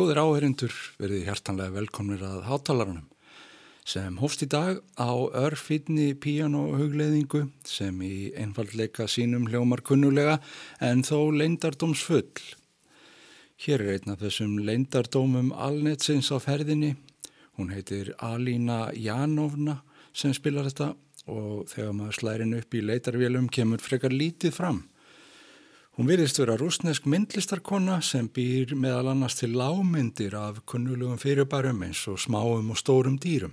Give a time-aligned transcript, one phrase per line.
[0.00, 3.08] Góðir áherindur verið hjartanlega velkomnir að hátalarunum
[3.84, 10.38] sem hófst í dag á örfýtni píjánuhugleðingu sem í einfallleika sínum hljómar kunnulega
[10.80, 12.32] en þó leindardóms full.
[13.60, 16.94] Hér er einn af þessum leindardómum alnetsins á ferðinni.
[17.60, 19.82] Hún heitir Alína Jánovna
[20.16, 20.94] sem spilar þetta
[21.28, 24.86] og þegar maður slærin upp í leitarvélum kemur frekar lítið fram.
[26.00, 32.06] Hún virðist vera rúsnesk myndlistarkona sem býr meðal annars til lámyndir af kunnulugum fyrirbærum eins
[32.08, 33.52] og smáum og stórum dýrum.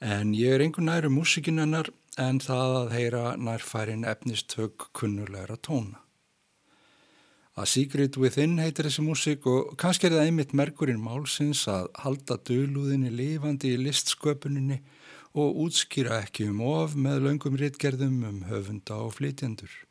[0.00, 6.00] En ég er einhvern næru músikin hennar en það að heyra nærfærin efnistök kunnulegra tóna.
[7.52, 12.38] A Secret Within heitir þessi músik og kannski er það einmitt merkurinn málsins að halda
[12.48, 14.80] dölúðinni lifandi í listsköpuninni
[15.36, 19.82] og útskýra ekki um of með löngum rittgerðum um höfunda og flytjendur.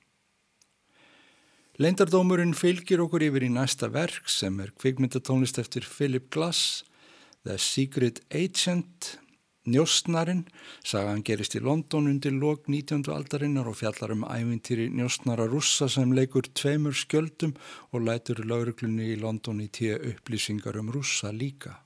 [1.75, 6.85] Leindardómurinn fylgir okkur yfir í næsta verk sem er kvikmyndatónlist eftir Philip Glass,
[7.43, 9.17] The Secret Agent,
[9.67, 10.45] Njóstnarinn,
[10.87, 13.03] sagan gerist í London undir lok 19.
[13.11, 17.57] aldarinnar og fjallar um ævintýri njóstnara russa sem leikur tveimur skjöldum
[17.91, 21.81] og lætur lauruglunni í London í tíu upplýsingar um russa líka.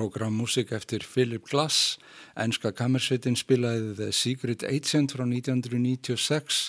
[0.00, 1.98] Programmúsik eftir Philip Glass,
[2.32, 6.60] enska kamersveitin spilaði The Secret Agent frá 1996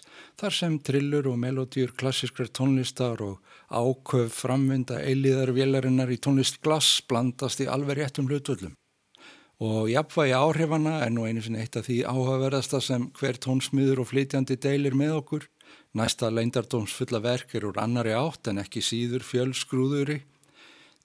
[0.42, 3.40] þar sem trillur og melodýr klassiskrar tónlistar og
[3.72, 8.74] áköf framvinda eiliðar vélarinnar í tónlist Glass blandast í alveg réttum hlutvöldum.
[9.64, 14.12] Og jafnvægi áhrifana er nú einu sinni eitt af því áhugaverðasta sem hver tónsmiður og
[14.12, 15.48] flytjandi deilir með okkur.
[15.96, 20.20] Næsta leindardóms fulla verk er úr annari átt en ekki síður fjölsgrúðuri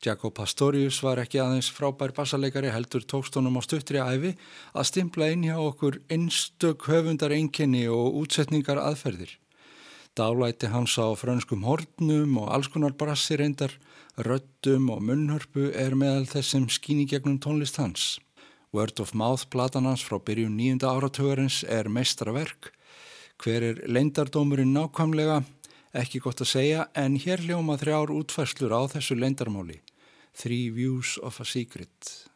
[0.04, 4.34] Jacob Pastorius var ekki aðeins frábær bassaleikari heldur tókstónum á stuttri æfi
[4.76, 9.32] að stimpla inn hjá okkur einstök höfundar enginni og útsetningar aðferðir.
[10.16, 13.74] Dálæti hans á frönskum hornum og alls konar brassi reyndar,
[14.16, 18.16] röttum og munnhörpu er meðal þessum skíni gegnum tónlist hans.
[18.72, 22.72] Word of Mouth platan hans frá byrjun nýjunda áratögarins er meistaraverk.
[23.40, 25.42] Hver er leindardómurinn nákvæmlega?
[25.96, 29.82] Ekki gott að segja en hér hljóma þrjár útfæslur á þessu leindarmáli.
[30.38, 32.26] Three Views of a Secret.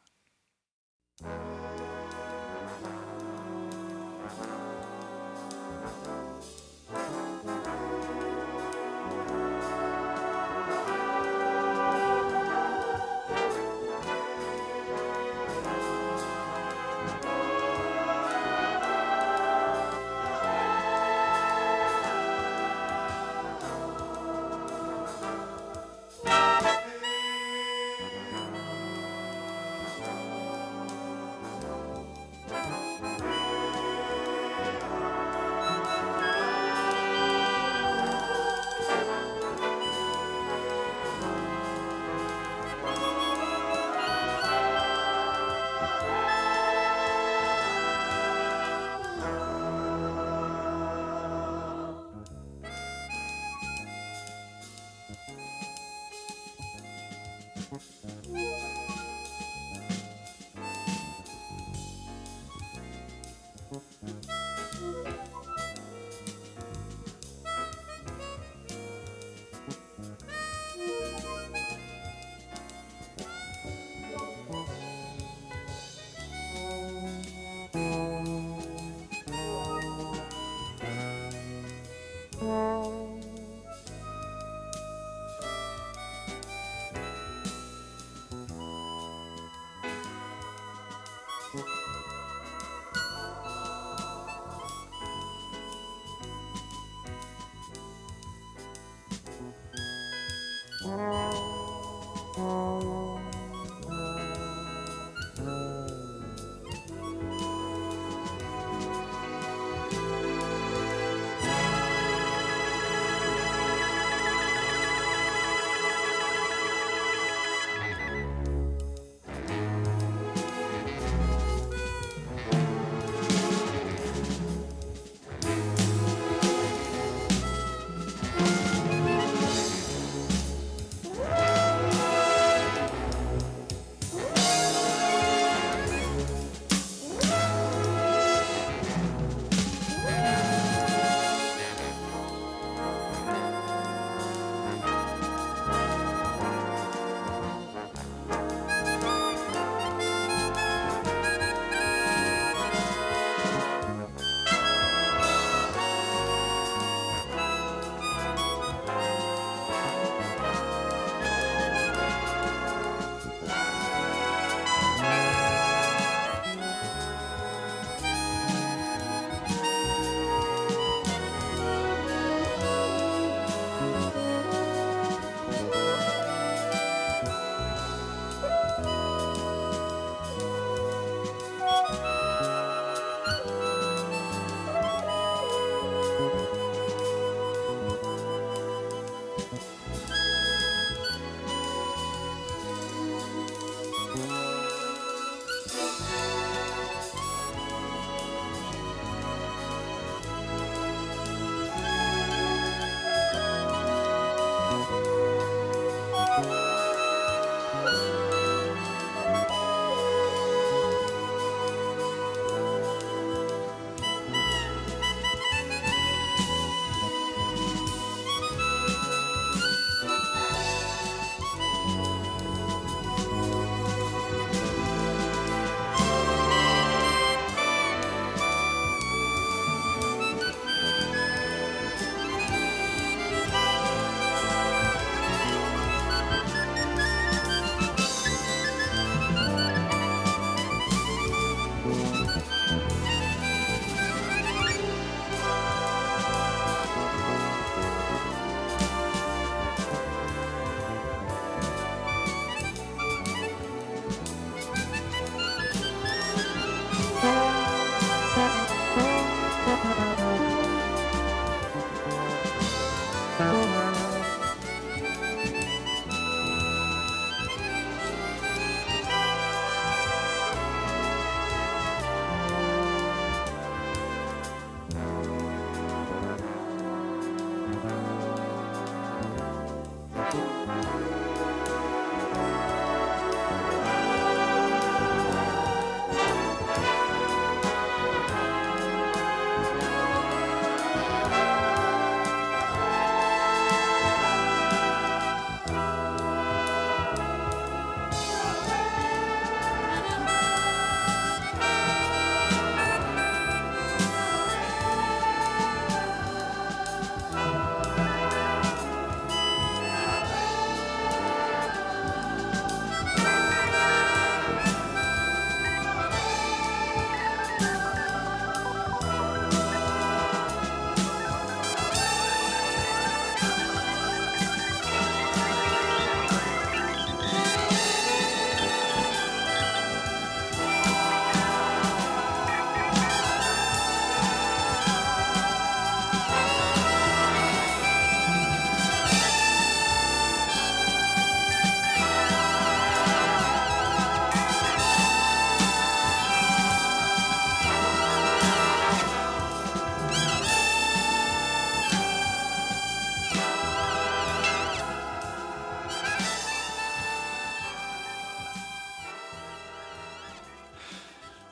[102.51, 103.00] Música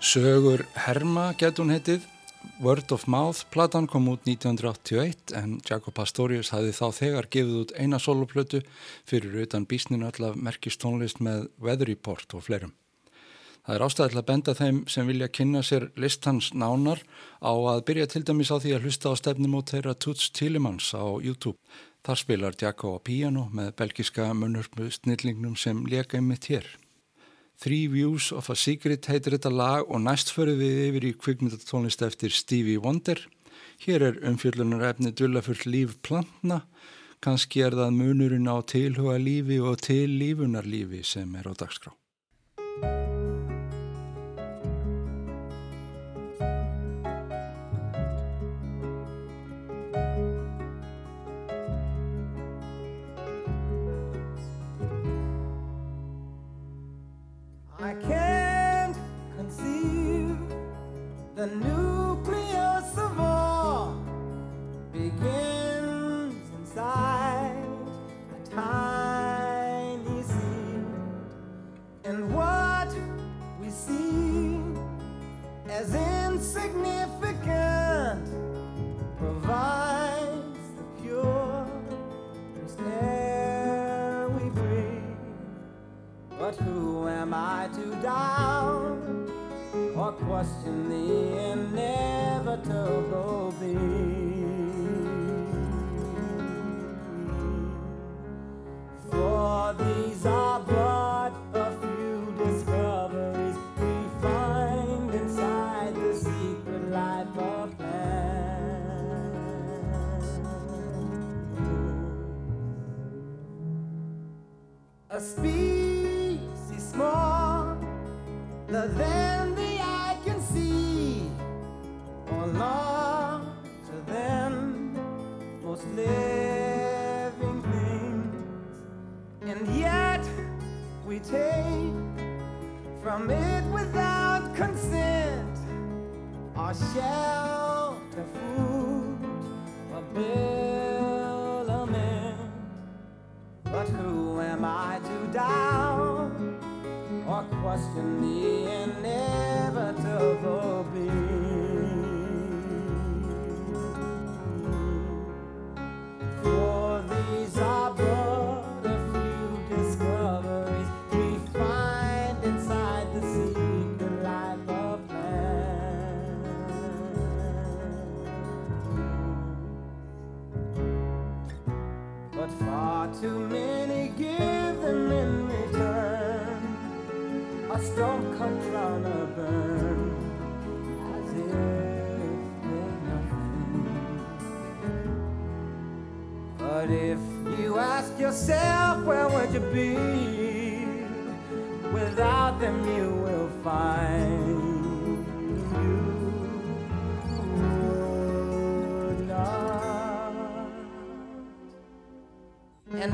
[0.08, 2.06] Sögur Herma getur hún heitið.
[2.64, 7.74] Word of Mouth platan kom út 1981 en Jacob Pastorius hafði þá þegar gefið út
[7.76, 8.62] eina soloplötu
[9.10, 12.72] fyrir utan bísninu allar merkistónlist með Weather Report og fleirum.
[13.66, 17.04] Það er ástæðilega að benda þeim sem vilja kynna sér listans nánar
[17.44, 21.04] á að byrja til dæmis á því að hlusta á stefnumót þeirra Toots Tillemans á
[21.20, 21.58] YouTube.
[22.00, 26.78] Þar spilar Jacob á piano með belgiska munnurmu snillingnum sem leka ymitt hér.
[27.60, 32.04] Three Views of a Secret heitir þetta lag og næst förum við yfir í kvikmyndatónlist
[32.06, 33.18] eftir Stevie Wonder.
[33.82, 36.60] Hér er umfjöllunar efni dullafullt líf plantna,
[37.18, 41.90] kannski er það munurinn á tilhuga lífi og til lífunarlífi sem er á dagskrá.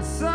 [0.04, 0.33] sun.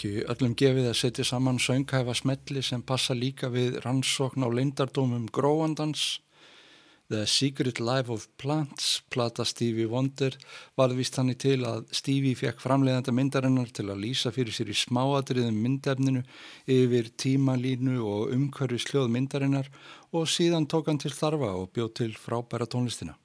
[0.00, 5.26] Ekki öllum gefið að setja saman sönghæfa smetli sem passa líka við rannsókn á leindardómum
[5.28, 6.22] gróandans.
[7.12, 10.32] The Secret Life of Plants, plata Stevie Wonder,
[10.72, 14.80] var vist hannig til að Stevie fekk framleiðanda myndarinnar til að lýsa fyrir sér í
[14.86, 16.24] smáadriðum myndefninu
[16.64, 19.68] yfir tímalínu og umhverfi sljóð myndarinnar
[20.16, 23.19] og síðan tók hann til þarfa og bjóð til frábæra tónlistina.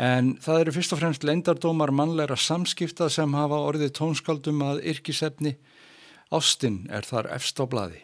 [0.00, 5.58] En það eru fyrst og fremst leindardómar mannleira samskipta sem hafa orðið tónskaldum að yrkisefni.
[6.32, 8.00] Ástin er þar efst á bladi.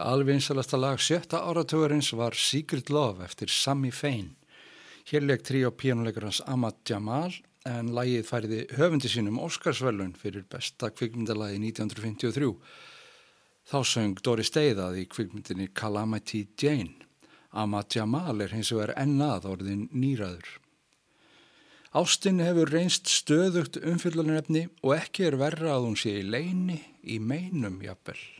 [0.00, 4.30] Eitt alvinsalasta lag sjötta áratugurins var Secret Love eftir Sammy Fain.
[5.04, 7.34] Hér leik trí á píjónuleikarans Ahmad Jamal
[7.68, 12.48] en lagið færiði höfundi sínum Óskarsvöllun fyrir besta kvikmyndalagi 1953.
[13.68, 17.04] Þá söng Doris Day það í kvikmyndinni Calamity Jane.
[17.52, 20.48] Ahmad Jamal er hins vegar ennað orðin nýraður.
[21.92, 27.20] Ástin hefur reynst stöðugt umfyllunarefni og ekki er verra að hún sé í leini í
[27.20, 28.39] meinum jafnvel.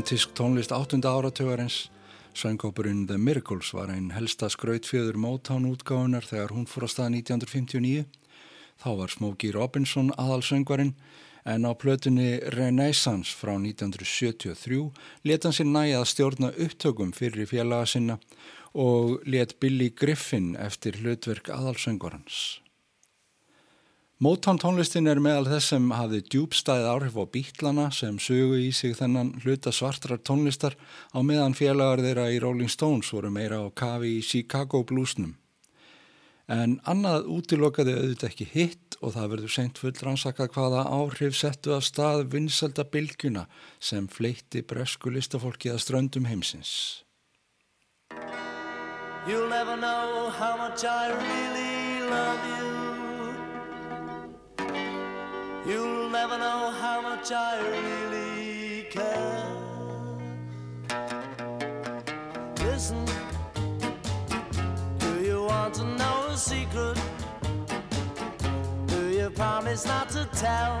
[0.00, 1.04] romantísk tónlist 8.
[1.04, 1.90] áratögarins
[2.32, 8.06] Söngópurinn The Miracles var einn helsta skrautfjöður Motown útgáðunar þegar hún fór að stað 1959.
[8.80, 10.94] Þá var Smokey Robinson aðalsöngvarinn
[11.44, 14.80] en á plötunni Renaissance frá 1973
[15.28, 18.16] leta hann sér næja að stjórna upptökum fyrir félaga sinna
[18.72, 22.62] og let Billy Griffin eftir hlutverk aðalsöngvarans.
[24.20, 28.92] Motown tónlistin er meðal þess sem hafði djúbstæð áhrif á bítlana sem sögu í sig
[28.98, 30.76] þennan hluta svartrar tónlistar
[31.16, 35.38] á meðan félagar þeirra í Rolling Stones voru meira á kafi í Chicago bluesnum.
[36.52, 41.72] En annað útilokaði auðvitað ekki hitt og það verður seint full rannsakað hvaða áhrif settu
[41.78, 43.46] að stað vinselda bylgjuna
[43.80, 47.06] sem fleitti bresku listafólki að ströndum heimsins.
[49.24, 52.89] You'll never know how much I really love you
[55.66, 59.46] You'll never know how much I really care.
[62.64, 63.04] Listen,
[64.98, 66.98] do you want to know a secret?
[68.86, 70.80] Do you promise not to tell?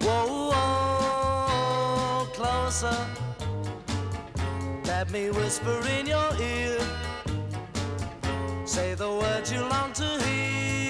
[0.00, 2.96] Whoa, whoa, closer.
[4.86, 6.78] Let me whisper in your ear.
[8.64, 10.83] Say the words you long to hear.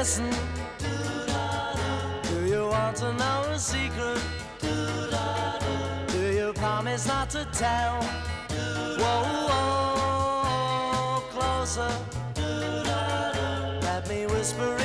[0.00, 0.30] Listen.
[2.22, 4.18] Do you want to know a secret?
[6.08, 8.02] Do you promise not to tell?
[9.00, 11.92] Whoa, whoa, closer.
[13.82, 14.79] Let me whisper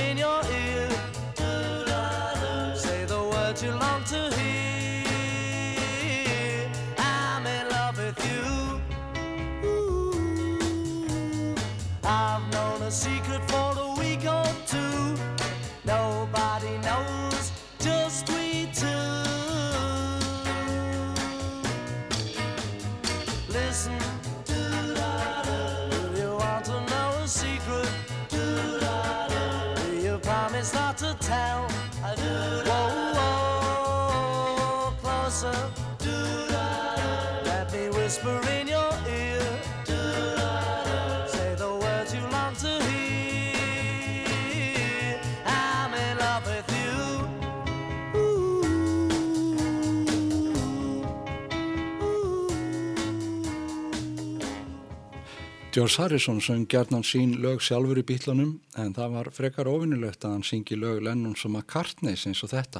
[55.75, 60.31] George Harrison söng gerðnan sín lög sjálfur í bítlunum en það var frekar ofinnilegt að
[60.37, 62.79] hann syngi lög Lennon sem að Kartneys eins og þetta.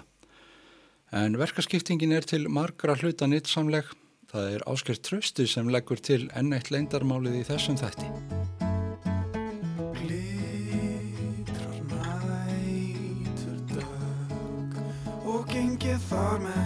[1.12, 3.84] En verkaskiptingin er til margra hluta nýttsamleg.
[4.31, 8.08] Það er áskert tröstu sem leggur til enn eitt leindarmálið í þessum þætti.
[9.99, 14.71] Glitrar nætur dög
[15.36, 16.64] og gengið þar með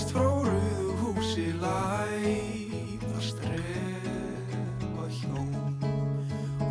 [0.00, 5.50] Berst frá rauðu húsi læða strefa hjón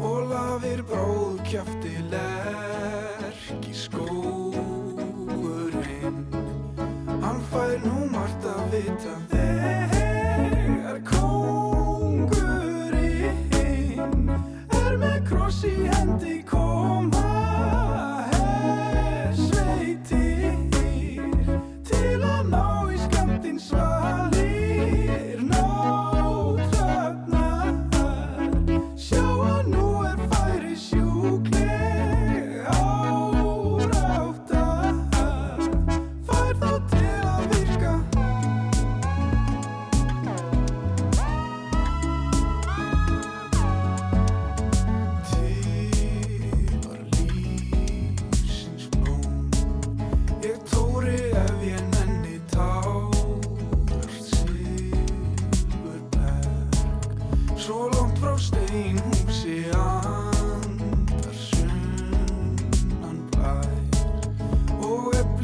[0.02, 1.94] og lafir bróð kjafti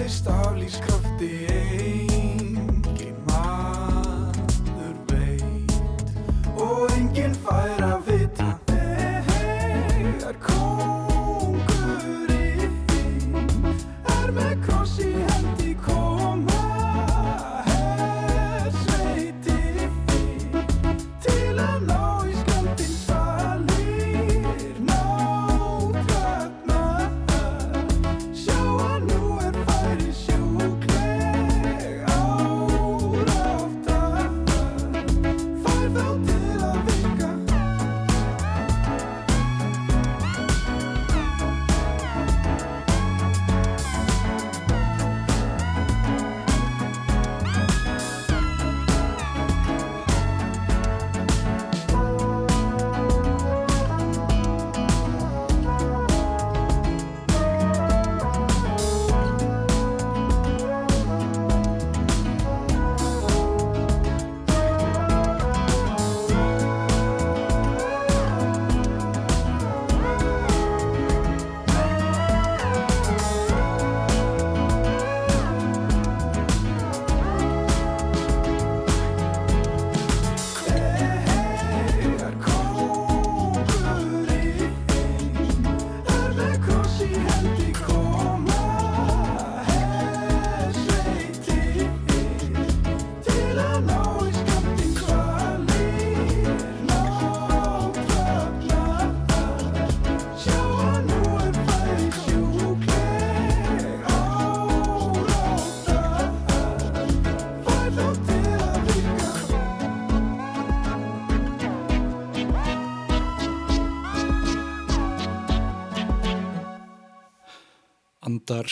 [0.05, 1.04] Og eflist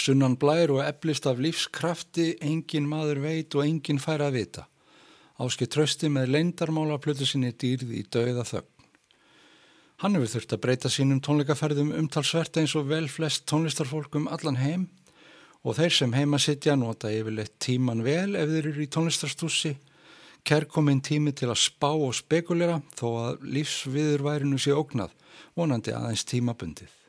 [0.03, 4.67] sunnan blær og eflist af lífskrafti, engin maður veit og engin fær að vita.
[5.41, 8.69] Áski trösti með leindarmála plötu sinni dýrð í dauða þögn.
[10.03, 14.59] Hann hefur þurft að breyta sínum tónleikaferðum umtalsvert eins og vel flest tónlistarfólk um allan
[14.59, 14.89] heim
[15.63, 19.77] og þeir sem heima sitja nota yfirleitt tíman vel ef þeir eru í tónlistarstúsi.
[20.43, 25.15] Kærkominn tími til að spá og spekulera þó að lífsviðurværinu sé ógnað,
[25.55, 27.02] vonandi aðeins tímabundið.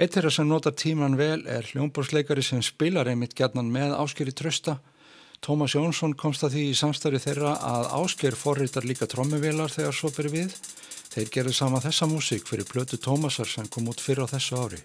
[0.00, 4.78] Eitt þeirra sem nota tíman vel er hljómbórsleikari sem spilar einmitt gætnan með áskeri trösta.
[5.44, 10.08] Tómas Jónsson komst að því í samstari þeirra að ásker forritar líka trommuvelar þegar svo
[10.16, 10.56] beri við.
[11.12, 14.80] Þeir gerðu sama þessa músík fyrir plötu Tómasar sem kom út fyrir á þessu ári.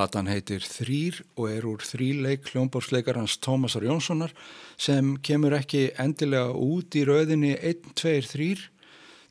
[0.00, 4.30] Platan heitir Þrýr og er úr þríleik hljómbórsleikarans Tómasar Jónssonar
[4.80, 8.62] sem kemur ekki endilega út í rauðinni 1, 2, 3.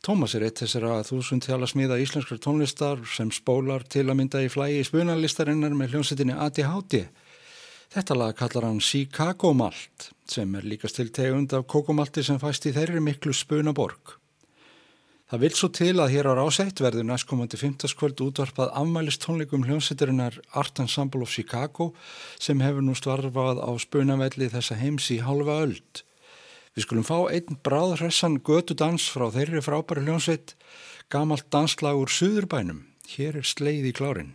[0.06, 4.52] Tómas er eitt þessara þúsund þjála smiða íslenskar tónlistar sem spólar til að mynda í
[4.54, 7.02] flægi spunalistarinnar með hljómsettinni ADHD.
[7.90, 12.70] Þetta lag kallar hann Chicago Malt sem er líkast til tegund af kokomalti sem fæst
[12.70, 14.19] í þeirri miklu spunaborg.
[15.30, 17.92] Það vil svo til að hér á rásætt verður næstkomandi 15.
[18.00, 21.92] kvöld útvarpað afmælist tónleikum hljómsveiturinnar Art Ensemble of Chicago
[22.42, 26.02] sem hefur nú starfað á spunavelli þessa heims í halva öld.
[26.74, 30.58] Við skulum fá einn bráðhressan götu dans frá þeirri frábæri hljómsveit,
[31.14, 32.88] gamalt danslag úr Suðurbænum.
[33.14, 34.34] Hér er sleið í klárin.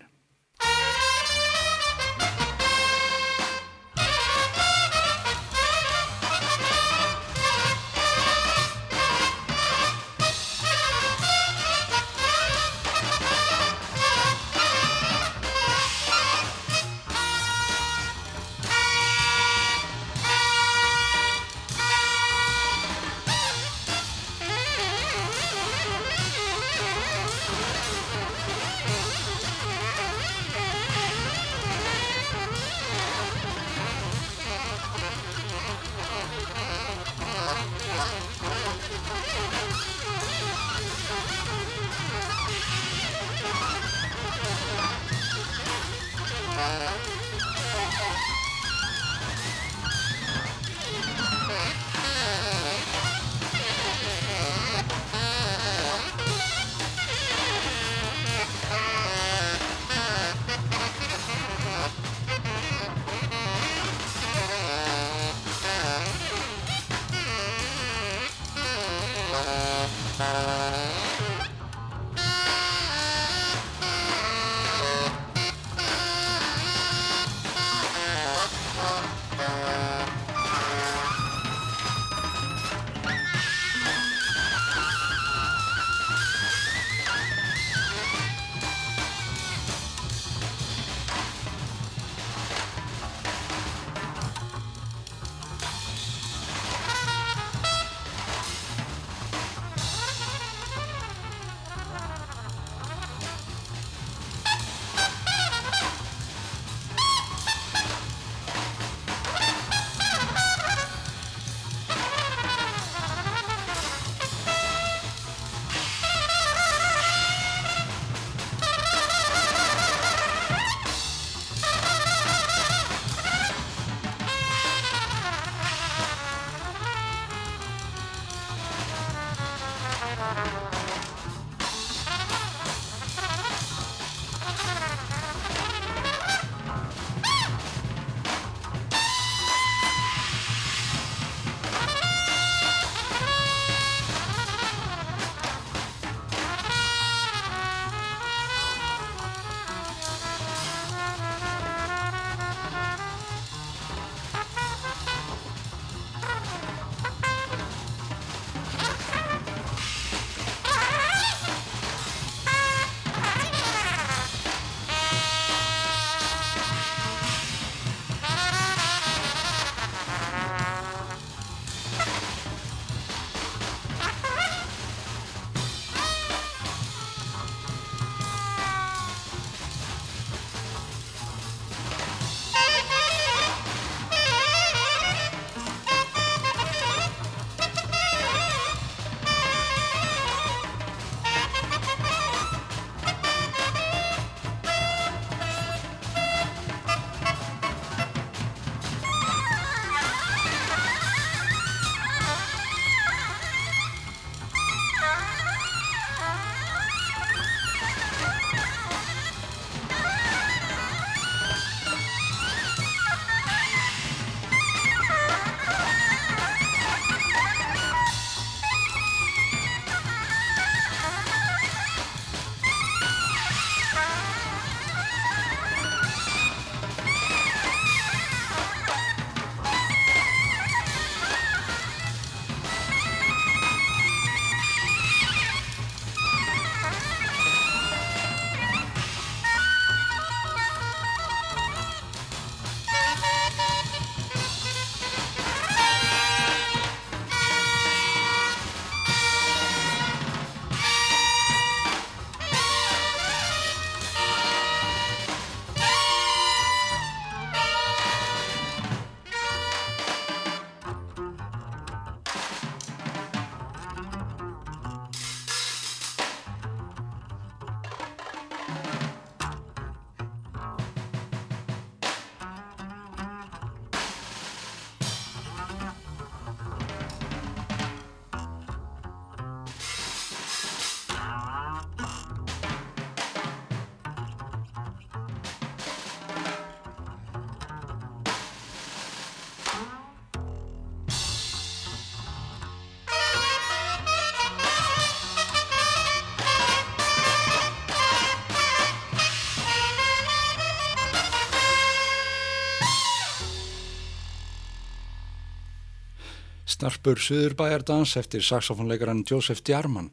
[306.75, 310.09] Snarpur Suðurbæjardans eftir saxofónleikaran Joseph Djarman,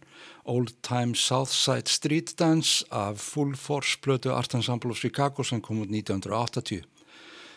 [0.46, 5.82] Old Time Southside Street Dance af Full Force blötu Art Ensemble of Chicago sem kom
[5.82, 6.86] út 1980.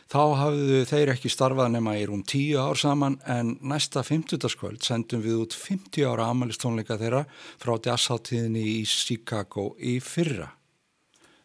[0.09, 4.49] Þá hafðu þeir ekki starfað nema í rúm tíu ár saman en næsta 50.
[4.53, 7.25] skvöld sendum við út 50 ára amalistónleika þeirra
[7.61, 10.55] frá jazzháttíðinni í Chicago í fyrra.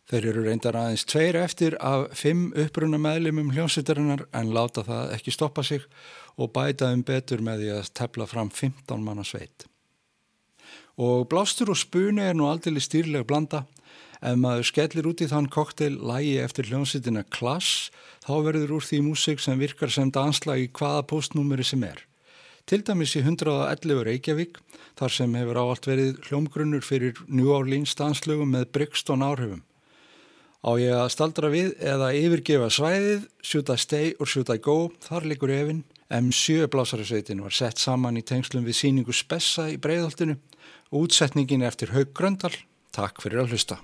[0.10, 5.34] Þeir eru reyndar aðeins tveir eftir af fimm uppruna meðlimum hljómsveitarinnar en láta það ekki
[5.36, 5.86] stoppa sig
[6.34, 9.68] og bæta um betur með því að tefla fram 15 manna sveit.
[10.98, 13.68] Og blástur og spuni er nú aldrei stýrlega blanda.
[14.20, 17.88] Ef maður skellir út í þann koktel lægi eftir hljómsveitina klass,
[18.26, 22.02] þá verður úr því músik sem virkar sem danslag í hvaða postnúmeri sem er.
[22.66, 24.58] Til dæmis í 111 Reykjavík,
[24.98, 29.64] þar sem hefur áallt verið hljómgrunnur fyrir New Orleans danslögum með Brixton áhrifum.
[30.60, 34.90] Á ég að staldra við eða yfirgefa svæðið, should I stay or should I go,
[35.06, 40.36] þar likur efinn, M7 blásarasveitin var sett saman í tengslum við síningu Spessa í breiðholtinu
[40.92, 42.52] og útsetningin eftir Haug Gröndal.
[42.92, 43.80] Takk fyrir að hlusta.